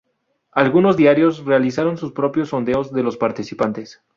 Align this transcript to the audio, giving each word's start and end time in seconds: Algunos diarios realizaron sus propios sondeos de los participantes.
Algunos 0.53 0.97
diarios 0.97 1.45
realizaron 1.45 1.95
sus 1.95 2.11
propios 2.11 2.49
sondeos 2.49 2.91
de 2.91 3.03
los 3.03 3.17
participantes. 3.17 4.01